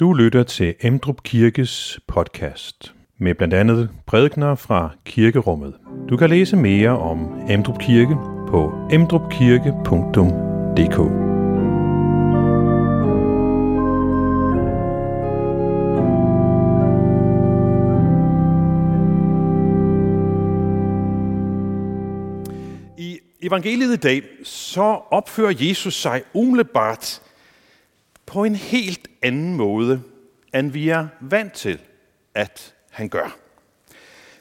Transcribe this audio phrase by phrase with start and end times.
[0.00, 5.74] Du lytter til Emdrup Kirkes podcast med blandt andet prædikner fra kirkerummet.
[6.08, 8.14] Du kan læse mere om Emdrup Kirke
[8.48, 10.98] på emdrupkirke.dk.
[22.98, 27.20] I evangeliet i dag, så opfører Jesus sig umiddelbart
[28.28, 30.02] på en helt anden måde,
[30.54, 31.80] end vi er vant til,
[32.34, 33.36] at han gør.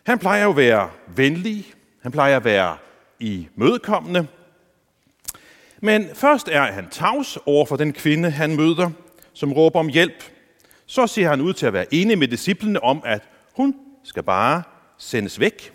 [0.04, 2.78] Han plejer jo at være venlig, han plejer at være
[3.20, 4.28] i mødekommende,
[5.82, 8.92] men først er han tavs over for den kvinde, han møder,
[9.34, 10.24] som råber om hjælp.
[10.86, 13.24] Så ser han ud til at være enig med disciplene om, at
[13.56, 14.64] hun skal bare
[14.98, 15.74] sendes væk.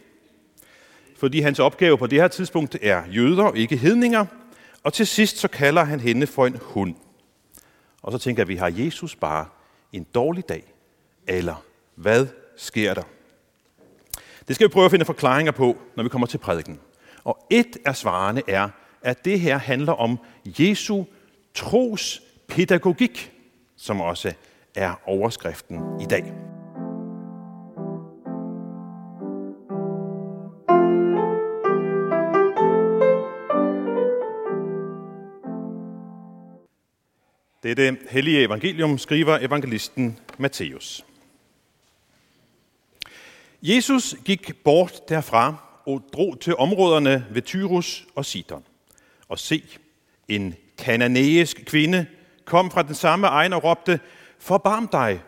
[1.19, 4.27] Fordi hans opgave på det her tidspunkt er jøder og ikke hedninger.
[4.85, 6.95] Og til sidst så kalder han hende for en hund.
[8.03, 9.47] Og så tænker vi, har Jesus bare
[9.93, 10.75] en dårlig dag?
[11.27, 13.03] Eller hvad sker der?
[14.49, 16.81] Det skal vi prøve at finde forklaringer på, når vi kommer til prædiken.
[17.25, 18.69] Og et af svarene er,
[19.03, 21.05] at det her handler om Jesu
[21.55, 23.33] trospædagogik,
[23.77, 24.33] som også
[24.75, 26.33] er overskriften i dag.
[37.63, 41.05] Dette hellige evangelium skriver evangelisten Matthæus.
[43.63, 48.65] Jesus gik bort derfra og drog til områderne ved Tyrus og Sidon.
[49.29, 49.65] Og se,
[50.29, 52.07] en kananæisk kvinde
[52.45, 54.01] kom fra den samme egen og råbte,
[54.39, 55.23] Forbarm dig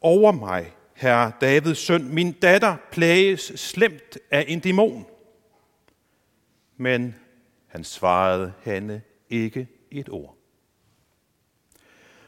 [0.00, 5.06] over mig, herre Davids søn, min datter plages slemt af en dæmon.
[6.76, 7.14] Men
[7.66, 9.00] han svarede hende
[9.30, 10.35] ikke et ord.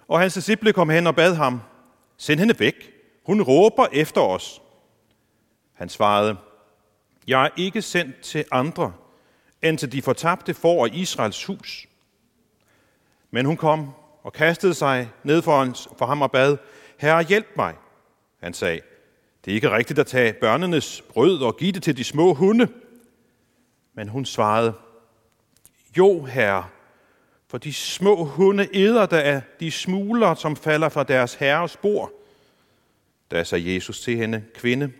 [0.08, 1.60] Og hans disciple kom hen og bad ham,
[2.16, 2.92] send hende væk.
[3.26, 4.62] Hun råber efter os.
[5.74, 6.36] Han svarede,
[7.26, 8.92] jeg er ikke sendt til andre,
[9.62, 11.86] end til de fortabte for og Israels hus.
[13.30, 13.90] Men hun kom
[14.22, 16.56] og kastede sig ned for, hans, for ham og bad,
[16.98, 17.74] Herre, hjælp mig.
[18.40, 18.80] Han sagde,
[19.44, 22.68] det er ikke rigtigt at tage børnenes brød og give det til de små hunde.
[23.94, 24.74] Men hun svarede,
[25.96, 26.64] jo, herre,
[27.48, 32.10] for de små hunde æder der af de smuler, som falder fra deres herres bord.
[33.30, 34.92] Da sagde Jesus til hende, kvinde,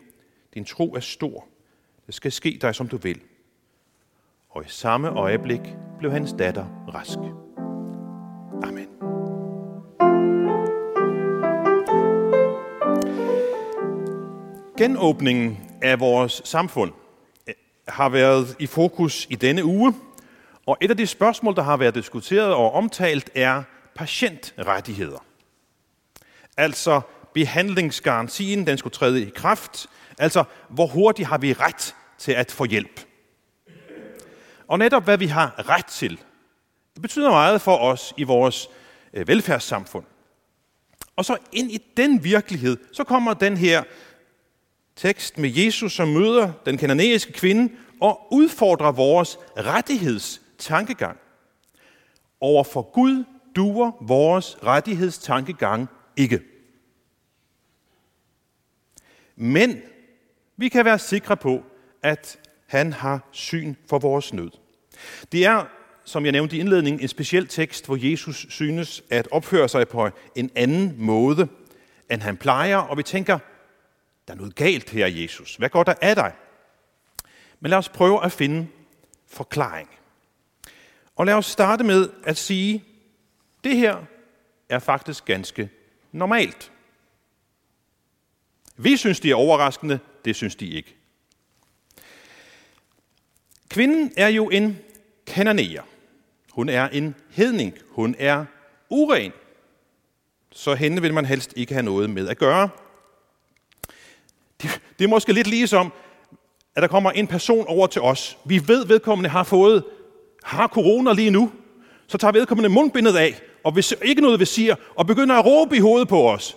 [0.54, 1.47] din tro er stor.
[2.06, 3.20] Det skal ske dig, som du vil.
[4.50, 5.60] Og i samme øjeblik
[5.98, 7.19] blev hans datter rask.
[8.62, 8.88] Amen.
[14.78, 16.92] Genåbningen af vores samfund
[17.48, 17.54] øh,
[17.88, 19.94] har været i fokus i denne uge,
[20.69, 23.62] og et af de spørgsmål, der har været diskuteret og omtalt, er
[23.95, 25.25] patientrettigheder.
[26.56, 27.01] Altså
[27.34, 29.87] behandlingsgarantien, den skulle træde i kraft.
[30.19, 33.01] Altså, hvor hurtigt har vi ret til at få hjælp?
[34.67, 36.19] Og netop hvad vi har ret til,
[36.95, 38.69] det betyder meget for os i vores
[39.15, 40.05] øh, velfærdssamfund.
[41.17, 43.83] Og så ind i den virkelighed, så kommer den her
[44.97, 49.39] tekst med Jesus, som møder den kananæiske kvinde og udfordrer vores
[50.59, 51.19] tankegang.
[52.41, 53.25] Over for Gud
[53.57, 56.41] duer vores rettighedstankegang ikke.
[59.37, 59.83] Men
[60.57, 61.63] vi kan være sikre på,
[62.03, 64.51] at han har syn for vores nød.
[65.33, 65.65] Det er,
[66.05, 70.11] som jeg nævnte i indledningen, en speciel tekst, hvor Jesus synes at opføre sig på
[70.35, 71.49] en anden måde,
[72.11, 73.39] end han plejer, og vi tænker,
[74.29, 75.57] der er noget galt her, Jesus.
[75.57, 76.33] Hvad går der af dig?
[77.61, 78.67] Men lad os prøve at finde
[79.27, 79.89] forklaring.
[81.19, 82.84] Og lad os starte med at sige,
[83.65, 83.97] det her
[84.69, 85.71] er faktisk ganske
[86.12, 86.73] normalt.
[88.77, 90.97] Vi synes, de er overraskende, det synes de ikke.
[93.69, 94.78] Kvinden er jo en
[95.27, 95.83] kananæer.
[96.53, 97.75] Hun er en hedning.
[97.91, 98.45] Hun er
[98.89, 99.33] uren.
[100.53, 102.69] Så hende vil man helst ikke have noget med at gøre.
[104.63, 105.92] Det, det er måske lidt ligesom,
[106.75, 108.39] at der kommer en person over til os.
[108.45, 109.84] Vi ved, vedkommende har fået
[110.45, 111.53] har corona lige nu.
[112.07, 115.77] Så tager vedkommende mundbindet af, og hvis ikke noget vil sige, og begynder at råbe
[115.77, 116.57] i hovedet på os.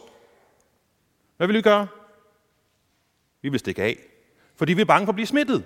[1.38, 1.88] Hvad vil vi gøre?
[3.42, 3.98] Vi vil stikke af,
[4.56, 5.64] fordi vi er bange for at blive smittet.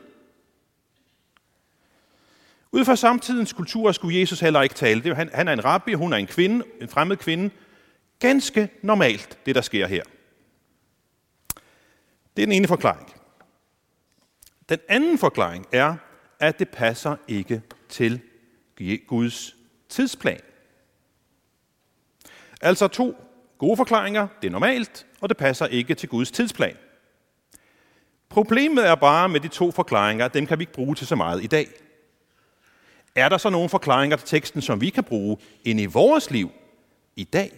[2.71, 5.03] Ud fra samtidens kultur skulle Jesus heller ikke tale.
[5.03, 7.49] Det er, han, han er en rabbi, hun er en kvinde, en fremmed kvinde.
[8.19, 10.03] Ganske normalt, det der sker her.
[12.35, 13.13] Det er den ene forklaring.
[14.69, 15.95] Den anden forklaring er,
[16.39, 18.21] at det passer ikke til
[19.07, 19.55] Guds
[19.89, 20.41] tidsplan.
[22.61, 23.15] Altså to
[23.57, 26.77] gode forklaringer, det er normalt, og det passer ikke til Guds tidsplan.
[28.29, 31.15] Problemet er bare med de to forklaringer, at dem kan vi ikke bruge til så
[31.15, 31.67] meget i dag.
[33.15, 36.51] Er der så nogle forklaringer til teksten, som vi kan bruge ind i vores liv
[37.15, 37.57] i dag?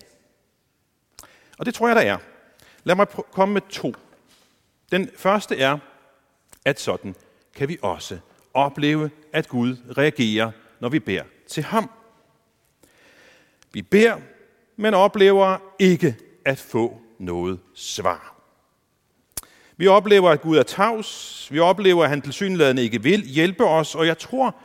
[1.58, 2.18] Og det tror jeg, der er.
[2.84, 3.94] Lad mig komme med to.
[4.92, 5.78] Den første er,
[6.66, 7.16] at sådan
[7.56, 8.20] kan vi også
[8.58, 11.90] opleve, at Gud reagerer, når vi beder til ham.
[13.74, 14.16] Vi beder,
[14.78, 16.16] men oplever ikke
[16.46, 18.34] at få noget svar.
[19.78, 21.48] Vi oplever, at Gud er tavs.
[21.52, 23.96] Vi oplever, at han tilsyneladende ikke vil hjælpe os.
[23.96, 24.56] Og jeg tror,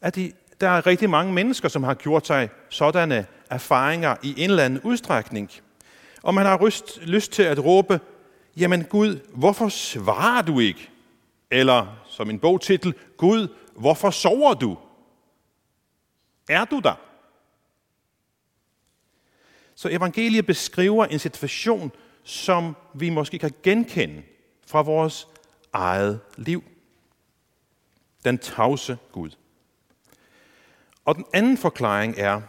[0.00, 0.18] at
[0.60, 4.80] der er rigtig mange mennesker, som har gjort sig sådanne erfaringer i en eller anden
[4.80, 5.50] udstrækning.
[6.22, 8.00] Og man har lyst, lyst til at råbe,
[8.56, 10.90] jamen Gud, hvorfor svarer du ikke?
[11.50, 14.78] Eller som en bogtitel, Gud, hvorfor sover du?
[16.48, 16.94] Er du der?
[19.74, 21.92] Så evangeliet beskriver en situation,
[22.24, 24.22] som vi måske kan genkende
[24.66, 25.28] fra vores
[25.72, 26.64] eget liv.
[28.24, 29.30] Den tavse Gud.
[31.04, 32.42] Og den anden forklaring er,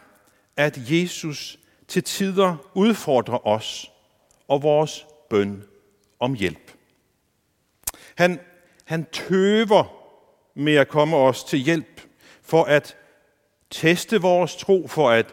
[0.57, 3.91] at Jesus til tider udfordrer os
[4.47, 5.63] og vores bøn
[6.19, 6.71] om hjælp.
[8.15, 8.39] Han,
[8.89, 9.83] han tøver
[10.55, 12.01] med at komme os til hjælp
[12.43, 12.97] for at
[13.69, 15.25] teste vores tro, for at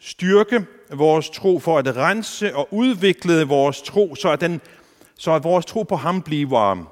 [0.00, 4.60] styrke vores tro, for at rense og udvikle vores tro, så at, den,
[5.18, 6.84] så at vores tro på ham bliver,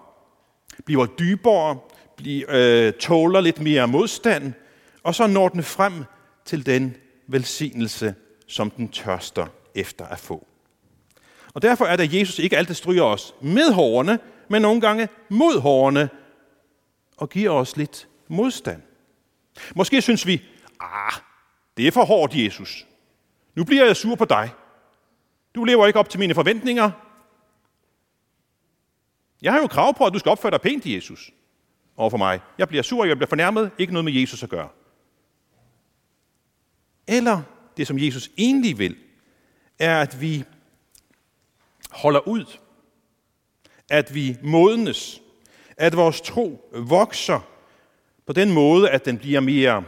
[0.85, 1.79] bliver dybere,
[2.17, 4.53] bliver, øh, tåler lidt mere modstand,
[5.03, 6.05] og så når den frem
[6.45, 8.15] til den velsignelse,
[8.47, 10.47] som den tørster efter at få.
[11.55, 14.19] Og derfor er det, at Jesus ikke altid stryger os med hårene,
[14.49, 16.11] men nogle gange mod hårene,
[17.17, 18.83] og giver os lidt modstand.
[19.75, 20.43] Måske synes vi,
[20.81, 21.13] ah,
[21.77, 22.87] det er for hårdt, Jesus.
[23.55, 24.51] Nu bliver jeg sur på dig.
[25.55, 26.91] Du lever ikke op til mine forventninger.
[29.43, 31.33] Jeg har jo krav på, at du skal opføre dig pænt, Jesus,
[31.97, 32.41] over for mig.
[32.59, 33.71] Jeg bliver sur, jeg bliver fornærmet.
[33.79, 34.69] Ikke noget med Jesus at gøre.
[37.07, 37.43] Eller
[37.77, 38.97] det, som Jesus egentlig vil,
[39.79, 40.45] er, at vi
[41.91, 42.45] holder ud.
[43.91, 45.23] At vi modnes.
[45.77, 47.41] At vores tro vokser
[48.27, 49.85] på den måde, at den bliver mere,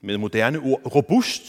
[0.00, 1.42] med moderne ord, robust,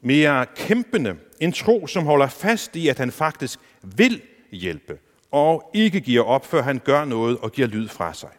[0.00, 1.16] mere kæmpende.
[1.40, 4.98] En tro, som holder fast i, at han faktisk vil hjælpe,
[5.30, 8.30] og ikke giver op, før han gør noget og giver lyd fra sig.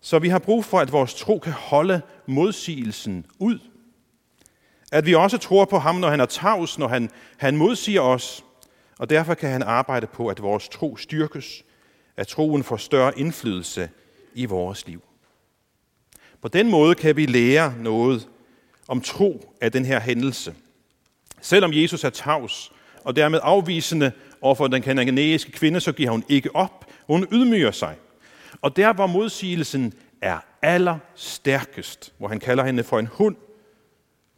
[0.00, 3.58] Så vi har brug for, at vores tro kan holde modsigelsen ud.
[4.92, 8.44] At vi også tror på ham, når han er tavs, når han, han modsiger os.
[8.98, 11.64] Og derfor kan han arbejde på, at vores tro styrkes,
[12.16, 13.90] at troen får større indflydelse
[14.34, 15.02] i vores liv.
[16.42, 18.28] På den måde kan vi lære noget
[18.88, 20.54] om tro af den her hændelse.
[21.40, 22.72] Selvom Jesus er tavs
[23.04, 26.84] og dermed afvisende overfor den kananæiske kvinde, så giver hun ikke op.
[27.06, 27.96] Hun ydmyger sig.
[28.60, 29.92] Og der, hvor modsigelsen
[30.22, 33.36] er allerstærkest, hvor han kalder hende for en hund,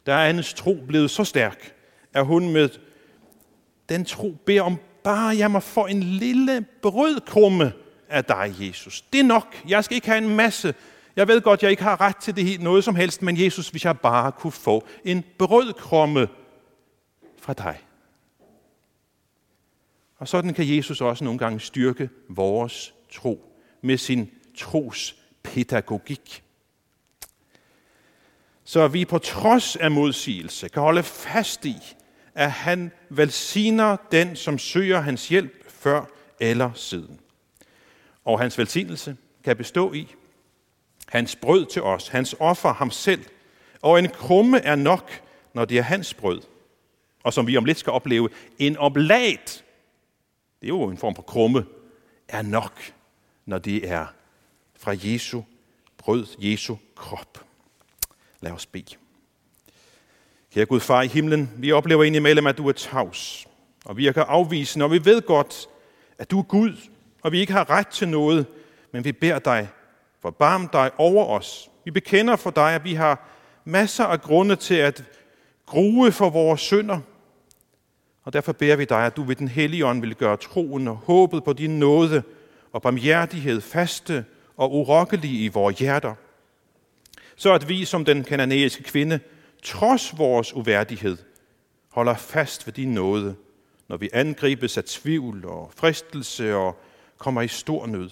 [0.06, 1.72] der er hendes tro blevet så stærk,
[2.14, 2.68] at hun med
[3.90, 7.72] den tro beder om, bare jeg må få en lille brødkrumme
[8.08, 9.02] af dig, Jesus.
[9.12, 9.56] Det er nok.
[9.68, 10.74] Jeg skal ikke have en masse.
[11.16, 13.68] Jeg ved godt, jeg ikke har ret til det helt noget som helst, men Jesus,
[13.68, 16.28] hvis jeg bare kunne få en brødkrumme
[17.38, 17.78] fra dig.
[20.18, 23.44] Og sådan kan Jesus også nogle gange styrke vores tro
[23.82, 26.42] med sin trospædagogik
[28.70, 31.76] så vi på trods af modsigelse kan holde fast i,
[32.34, 36.04] at han velsigner den, som søger hans hjælp før
[36.40, 37.20] eller siden.
[38.24, 40.14] Og hans velsignelse kan bestå i
[41.08, 43.24] hans brød til os, hans offer ham selv,
[43.82, 45.22] og en krumme er nok,
[45.54, 46.40] når det er hans brød.
[47.22, 49.64] Og som vi om lidt skal opleve, en oblat,
[50.60, 51.64] det er jo en form for krumme,
[52.28, 52.92] er nok,
[53.46, 54.06] når det er
[54.76, 55.42] fra Jesu
[55.98, 57.44] brød, Jesu krop.
[58.40, 58.96] Lad os bede.
[60.54, 63.46] Kære Gud far i himlen, vi oplever indimellem, at du er tavs,
[63.84, 65.66] og vi kan afvise, når vi ved godt,
[66.18, 66.76] at du er Gud,
[67.22, 68.46] og vi ikke har ret til noget,
[68.92, 69.68] men vi beder dig,
[70.22, 71.70] forbarm dig over os.
[71.84, 73.28] Vi bekender for dig, at vi har
[73.64, 75.04] masser af grunde til at
[75.66, 77.00] grue for vores synder,
[78.24, 80.96] og derfor beder vi dig, at du ved den hellige ånd vil gøre troen og
[80.96, 82.22] håbet på din nåde
[82.72, 84.24] og barmhjertighed faste
[84.56, 86.14] og urokkelige i vores hjerter–
[87.40, 89.20] så at vi som den kananæiske kvinde,
[89.62, 91.16] trods vores uværdighed,
[91.88, 93.36] holder fast ved din nåde,
[93.88, 96.80] når vi angribes af tvivl og fristelse og
[97.18, 98.10] kommer i stor nød.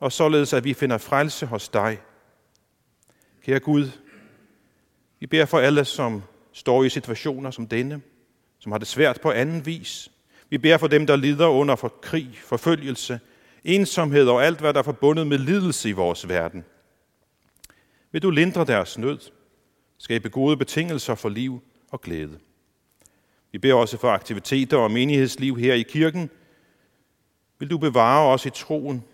[0.00, 1.98] Og således at vi finder frelse hos dig.
[3.44, 3.90] Kære Gud,
[5.20, 6.22] vi beder for alle, som
[6.52, 8.00] står i situationer som denne,
[8.58, 10.10] som har det svært på anden vis.
[10.50, 13.20] Vi beder for dem, der lider under for krig, forfølgelse,
[13.64, 16.64] ensomhed og alt, hvad der er forbundet med lidelse i vores verden.
[18.12, 19.18] Vil du lindre deres nød,
[19.98, 22.38] skabe gode betingelser for liv og glæde.
[23.52, 26.30] Vi beder også for aktiviteter og menighedsliv her i kirken.
[27.58, 29.04] Vil du bevare os i troen,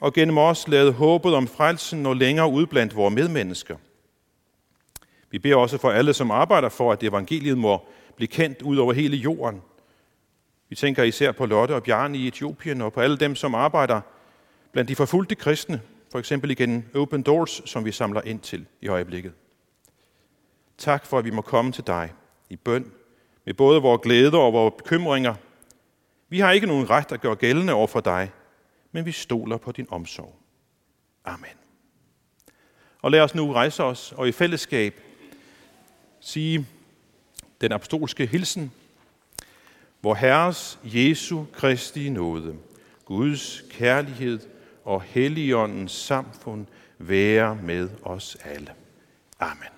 [0.00, 3.76] og gennem os lade håbet om frelsen nå længere ud blandt vores medmennesker.
[5.30, 8.92] Vi beder også for alle, som arbejder for, at evangeliet må blive kendt ud over
[8.92, 9.62] hele jorden.
[10.68, 14.00] Vi tænker især på Lotte og Bjarne i Etiopien, og på alle dem, som arbejder
[14.72, 15.80] blandt de forfulgte kristne,
[16.12, 19.32] for eksempel igen Open Doors, som vi samler ind til i øjeblikket.
[20.78, 22.12] Tak for, at vi må komme til dig
[22.50, 22.92] i bøn,
[23.44, 25.34] med både vores glæder og vores bekymringer.
[26.28, 28.30] Vi har ikke nogen ret at gøre gældende over for dig,
[28.92, 30.34] men vi stoler på din omsorg.
[31.24, 31.50] Amen.
[33.02, 35.00] Og lad os nu rejse os og i fællesskab
[36.20, 36.66] sige
[37.60, 38.72] den apostolske hilsen,
[40.00, 42.56] hvor Herres Jesu Kristi nåde,
[43.04, 44.40] Guds kærlighed
[44.84, 46.66] og Helligåndens samfund
[46.98, 48.74] være med os alle.
[49.40, 49.77] Amen.